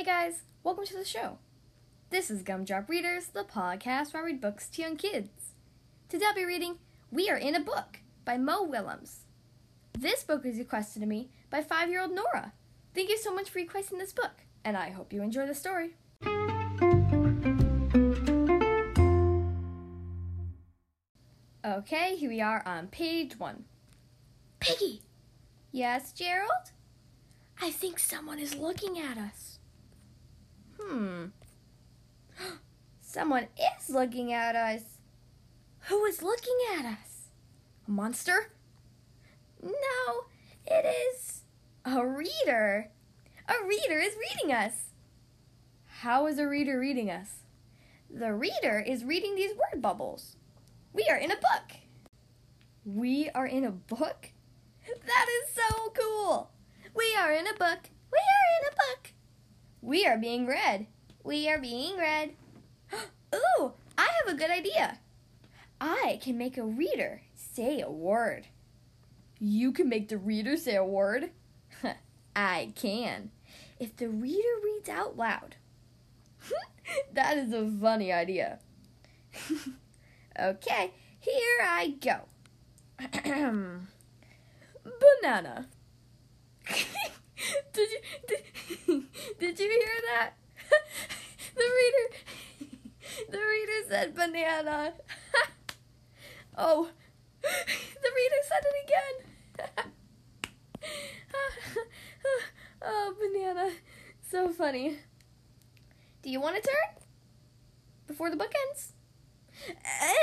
[0.00, 1.36] Hey guys, welcome to the show.
[2.08, 5.52] This is Gumdrop Readers, the podcast where I read books to young kids.
[6.08, 6.76] Today I'll be reading
[7.10, 9.26] We Are in a Book by Mo Willems.
[9.92, 12.54] This book was requested to me by five year old Nora.
[12.94, 14.30] Thank you so much for requesting this book,
[14.64, 15.90] and I hope you enjoy the story.
[21.62, 23.64] Okay, here we are on page one.
[24.60, 25.02] Piggy!
[25.70, 26.72] Yes, Gerald?
[27.60, 29.58] I think someone is looking at us.
[30.80, 31.26] Hmm.
[33.00, 33.48] Someone
[33.78, 34.82] is looking at us.
[35.88, 37.28] Who is looking at us?
[37.86, 38.52] A monster?
[39.62, 40.24] No,
[40.66, 41.42] it is
[41.84, 42.90] a reader.
[43.48, 44.90] A reader is reading us.
[45.86, 47.40] How is a reader reading us?
[48.08, 50.36] The reader is reading these word bubbles.
[50.92, 51.76] We are in a book.
[52.84, 54.30] We are in a book?
[55.06, 56.50] That is so cool.
[56.94, 57.90] We are in a book.
[58.10, 59.12] We are in a book.
[59.90, 60.86] We are being read.
[61.24, 62.34] We are being read.
[63.34, 65.00] Ooh, I have a good idea.
[65.80, 68.46] I can make a reader say a word.
[69.40, 71.30] You can make the reader say a word?
[72.36, 73.32] I can.
[73.80, 75.56] If the reader reads out loud.
[77.12, 78.60] that is a funny idea.
[80.40, 82.28] okay, here I go.
[84.84, 85.66] Banana.
[87.72, 88.42] Did you did,
[89.38, 90.32] did you hear that?
[91.54, 92.06] the reader
[93.30, 94.92] the reader said banana.
[96.56, 96.88] oh,
[97.42, 99.92] the reader said it again.
[102.82, 103.70] oh, banana.
[104.30, 104.98] So funny.
[106.22, 107.02] Do you want to turn?
[108.06, 108.92] Before the book ends?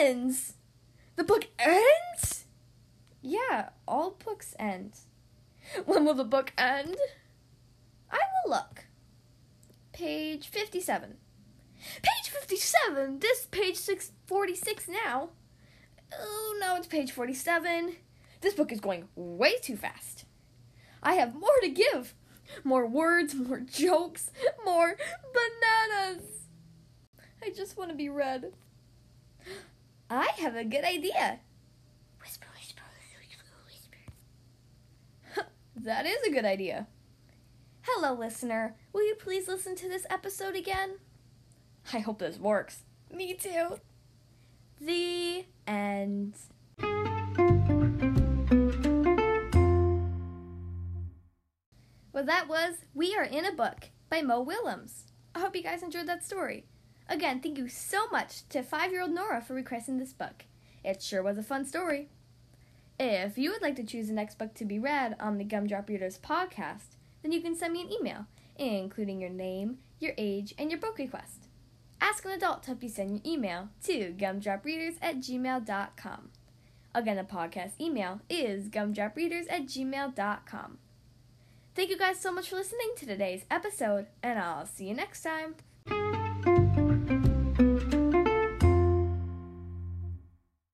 [0.00, 0.54] Ends?
[1.16, 2.44] The book ends?
[3.22, 4.98] Yeah, all books end.
[5.86, 6.96] When will the book end?
[8.10, 8.86] I will look.
[9.92, 11.16] Page 57.
[12.02, 13.18] Page 57!
[13.20, 15.30] This page 646 now.
[16.18, 17.96] Oh, no, it's page 47.
[18.40, 20.24] This book is going way too fast.
[21.02, 22.14] I have more to give.
[22.62, 24.30] More words, more jokes,
[24.64, 24.96] more
[25.32, 26.22] bananas.
[27.42, 28.52] I just want to be read.
[30.10, 31.40] I have a good idea.
[35.84, 36.86] That is a good idea.
[37.82, 38.74] Hello, listener.
[38.92, 40.96] Will you please listen to this episode again?
[41.92, 42.84] I hope this works.
[43.12, 43.78] Me too.
[44.80, 46.34] The end.
[52.12, 55.12] Well, that was We Are in a Book by Mo Willems.
[55.34, 56.64] I hope you guys enjoyed that story.
[57.10, 60.46] Again, thank you so much to five year old Nora for requesting this book.
[60.82, 62.08] It sure was a fun story.
[62.98, 65.88] If you would like to choose the next book to be read on the Gumdrop
[65.88, 70.70] Readers podcast, then you can send me an email, including your name, your age, and
[70.70, 71.48] your book request.
[72.00, 76.30] Ask an adult to help you send your email to gumdropreaders at gmail.com.
[76.94, 80.78] Again, the podcast email is gumdropreaders at gmail.com.
[81.74, 85.22] Thank you guys so much for listening to today's episode, and I'll see you next
[85.22, 86.23] time.